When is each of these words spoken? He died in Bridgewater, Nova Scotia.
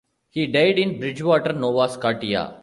He 0.29 0.47
died 0.47 0.79
in 0.79 0.97
Bridgewater, 0.97 1.53
Nova 1.53 1.87
Scotia. 1.87 2.55